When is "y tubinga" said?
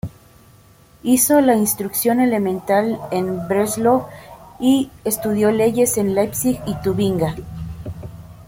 6.65-7.35